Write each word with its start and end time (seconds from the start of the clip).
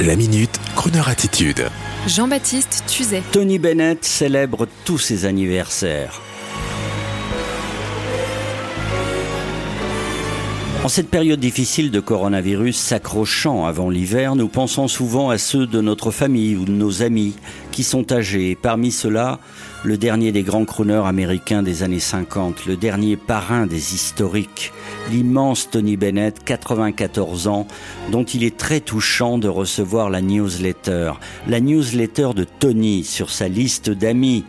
La 0.00 0.16
minute, 0.16 0.58
Kroneur 0.74 1.08
attitude. 1.08 1.68
Jean-Baptiste 2.08 2.82
Tuzet. 2.88 3.22
Tony 3.30 3.58
Bennett 3.60 4.04
célèbre 4.04 4.66
tous 4.84 4.98
ses 4.98 5.26
anniversaires. 5.26 6.20
En 10.84 10.88
cette 10.88 11.10
période 11.10 11.38
difficile 11.38 11.92
de 11.92 12.00
coronavirus 12.00 12.76
s'accrochant 12.76 13.66
avant 13.66 13.88
l'hiver, 13.88 14.34
nous 14.34 14.48
pensons 14.48 14.88
souvent 14.88 15.30
à 15.30 15.38
ceux 15.38 15.68
de 15.68 15.80
notre 15.80 16.10
famille 16.10 16.56
ou 16.56 16.64
de 16.64 16.72
nos 16.72 17.02
amis 17.02 17.36
qui 17.70 17.84
sont 17.84 18.10
âgés. 18.10 18.58
parmi 18.60 18.90
ceux-là, 18.90 19.38
le 19.84 19.96
dernier 19.96 20.32
des 20.32 20.42
grands 20.42 20.64
crooners 20.64 21.06
américains 21.06 21.62
des 21.62 21.82
années 21.82 22.00
50, 22.00 22.66
le 22.66 22.76
dernier 22.76 23.16
parrain 23.16 23.66
des 23.66 23.94
historiques, 23.94 24.72
l'immense 25.10 25.70
Tony 25.70 25.96
Bennett, 25.96 26.44
94 26.44 27.48
ans, 27.48 27.66
dont 28.10 28.24
il 28.24 28.44
est 28.44 28.56
très 28.56 28.80
touchant 28.80 29.38
de 29.38 29.48
recevoir 29.48 30.10
la 30.10 30.20
newsletter. 30.20 31.12
La 31.48 31.60
newsletter 31.60 32.30
de 32.34 32.44
Tony 32.44 33.04
sur 33.04 33.30
sa 33.30 33.48
liste 33.48 33.90
d'amis, 33.90 34.44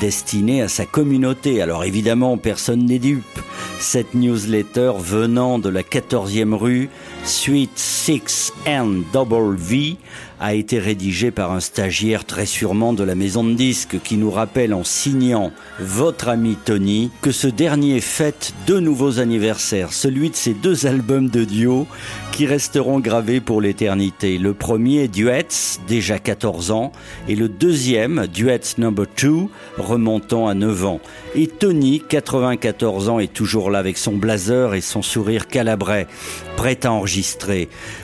destinée 0.00 0.62
à 0.62 0.68
sa 0.68 0.86
communauté. 0.86 1.60
Alors 1.60 1.84
évidemment, 1.84 2.38
personne 2.38 2.86
n'est 2.86 2.98
dupe. 2.98 3.24
Cette 3.80 4.14
newsletter 4.14 4.92
venant 4.98 5.58
de 5.58 5.68
la 5.68 5.77
14e 5.82 6.54
rue, 6.54 6.88
Suite 7.24 7.76
6 7.76 8.52
N 8.66 9.04
Double 9.12 9.56
V, 9.56 9.96
a 10.40 10.54
été 10.54 10.78
rédigée 10.78 11.30
par 11.30 11.52
un 11.52 11.60
stagiaire 11.60 12.24
très 12.24 12.46
sûrement 12.46 12.92
de 12.92 13.02
la 13.02 13.14
maison 13.14 13.44
de 13.44 13.54
disques 13.54 14.00
qui 14.02 14.16
nous 14.16 14.30
rappelle 14.30 14.72
en 14.72 14.84
signant 14.84 15.50
votre 15.80 16.28
ami 16.28 16.56
Tony 16.64 17.10
que 17.22 17.32
ce 17.32 17.48
dernier 17.48 18.00
fête 18.00 18.54
deux 18.66 18.80
nouveaux 18.80 19.18
anniversaires, 19.18 19.92
celui 19.92 20.30
de 20.30 20.36
ses 20.36 20.54
deux 20.54 20.86
albums 20.86 21.28
de 21.28 21.44
duo 21.44 21.86
qui 22.32 22.46
resteront 22.46 23.00
gravés 23.00 23.40
pour 23.40 23.60
l'éternité. 23.60 24.38
Le 24.38 24.54
premier, 24.54 25.08
Duets, 25.08 25.78
déjà 25.88 26.20
14 26.20 26.70
ans, 26.70 26.92
et 27.26 27.34
le 27.34 27.48
deuxième, 27.48 28.28
Duets 28.32 28.60
Number 28.78 29.06
2, 29.20 29.32
remontant 29.76 30.46
à 30.46 30.54
9 30.54 30.84
ans. 30.84 31.00
Et 31.34 31.48
Tony, 31.48 32.00
94 32.08 33.08
ans, 33.08 33.18
est 33.18 33.32
toujours 33.32 33.70
là 33.70 33.80
avec 33.80 33.98
son 33.98 34.12
blazer 34.12 34.74
et 34.74 34.80
son 34.80 35.02
sourire 35.02 35.48
calabrais, 35.48 36.06
prêt 36.56 36.78
à 36.84 36.92
enregistrer. 36.92 37.17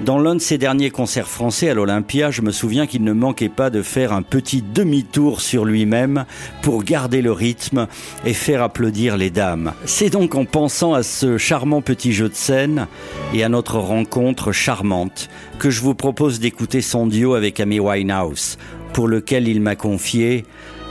Dans 0.00 0.18
l'un 0.18 0.34
de 0.34 0.40
ses 0.40 0.58
derniers 0.58 0.90
concerts 0.90 1.28
français 1.28 1.68
à 1.68 1.74
l'Olympia, 1.74 2.30
je 2.30 2.42
me 2.42 2.50
souviens 2.50 2.86
qu'il 2.86 3.04
ne 3.04 3.12
manquait 3.12 3.48
pas 3.48 3.70
de 3.70 3.82
faire 3.82 4.12
un 4.12 4.22
petit 4.22 4.62
demi-tour 4.62 5.40
sur 5.40 5.64
lui-même 5.64 6.24
pour 6.62 6.82
garder 6.82 7.22
le 7.22 7.32
rythme 7.32 7.86
et 8.24 8.34
faire 8.34 8.62
applaudir 8.62 9.16
les 9.16 9.30
dames. 9.30 9.72
C'est 9.84 10.10
donc 10.10 10.34
en 10.34 10.44
pensant 10.44 10.94
à 10.94 11.02
ce 11.02 11.38
charmant 11.38 11.82
petit 11.82 12.12
jeu 12.12 12.28
de 12.28 12.34
scène 12.34 12.86
et 13.34 13.44
à 13.44 13.48
notre 13.48 13.78
rencontre 13.78 14.52
charmante 14.52 15.28
que 15.58 15.70
je 15.70 15.80
vous 15.80 15.94
propose 15.94 16.40
d'écouter 16.40 16.80
son 16.80 17.06
duo 17.06 17.34
avec 17.34 17.60
Amy 17.60 17.80
Winehouse, 17.80 18.58
pour 18.92 19.08
lequel 19.08 19.48
il 19.48 19.60
m'a 19.60 19.76
confié, 19.76 20.44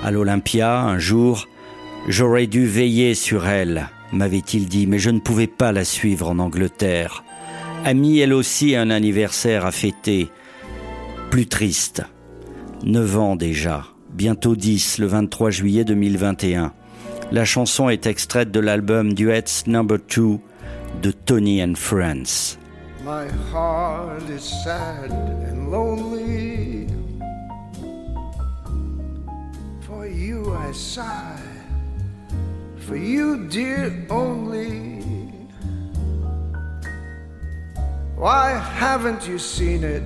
à 0.03 0.11
l'Olympia, 0.11 0.79
un 0.81 0.99
jour, 0.99 1.47
J'aurais 2.07 2.47
dû 2.47 2.65
veiller 2.65 3.15
sur 3.15 3.47
elle, 3.47 3.89
m'avait-il 4.13 4.67
dit, 4.67 4.87
mais 4.87 4.97
je 4.97 5.09
ne 5.09 5.19
pouvais 5.19 5.47
pas 5.47 5.73
la 5.73 5.83
suivre 5.83 6.29
en 6.29 6.39
Angleterre. 6.39 7.25
Amy, 7.89 8.19
elle 8.19 8.33
aussi, 8.33 8.75
un 8.75 8.89
anniversaire 8.89 9.65
à 9.65 9.71
fêter. 9.71 10.29
Plus 11.31 11.45
triste. 11.47 12.03
Neuf 12.83 13.17
ans 13.17 13.37
déjà, 13.37 13.85
bientôt 14.13 14.57
dix, 14.57 14.97
le 14.97 15.07
23 15.07 15.51
juillet 15.51 15.85
2021. 15.85 16.73
La 17.31 17.45
chanson 17.45 17.87
est 17.87 18.05
extraite 18.05 18.51
de 18.51 18.59
l'album 18.59 19.13
Duets 19.13 19.63
Number 19.67 19.99
2 20.13 20.37
de 21.01 21.11
Tony 21.11 21.63
and 21.63 21.75
Friends. 21.75 22.57
My 23.05 23.25
heart 23.53 24.29
is 24.29 24.41
sad 24.65 25.09
and 25.49 25.71
lonely. 25.71 26.87
For 29.87 30.05
you 30.05 30.53
I 30.53 30.73
sigh, 30.73 31.39
for 32.79 32.97
you, 32.97 33.47
dear, 33.47 33.93
only. 34.09 35.06
Why 38.17 38.57
haven't 38.57 39.27
you 39.27 39.37
seen 39.37 39.83
it? 39.83 40.01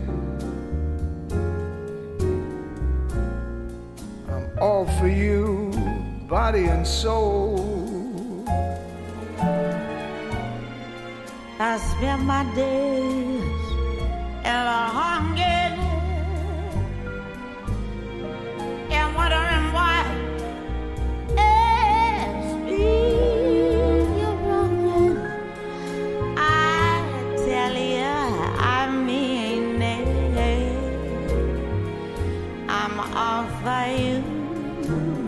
I'm 4.28 4.50
all 4.60 4.86
for 5.00 5.08
you, 5.08 5.72
body 6.28 6.66
and 6.66 6.86
soul. 6.86 8.46
I 11.58 11.78
spend 11.78 12.24
my 12.24 12.44
days 12.54 13.62
in 14.44 14.62
a 14.76 14.88
hunger 15.00 15.61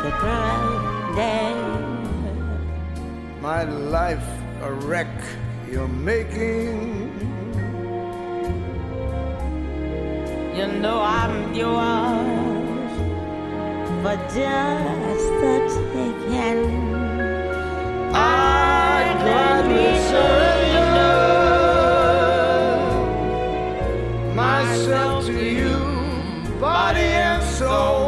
pretend. 0.00 1.48
My 3.40 3.62
life 3.64 4.28
a 4.62 4.72
wreck 4.72 5.14
you're 5.70 5.88
making. 5.88 7.08
You 10.56 10.66
know 10.66 11.00
I'm 11.00 11.54
yours 11.54 12.68
but 14.02 14.18
just 14.28 15.28
the 15.40 15.54
taking. 15.92 16.62
I 18.14 19.16
gladly 19.22 19.90
surrender 20.08 21.14
myself 24.34 25.26
to 25.26 25.32
you, 25.32 25.76
body 26.60 27.00
and 27.00 27.42
soul. 27.42 28.07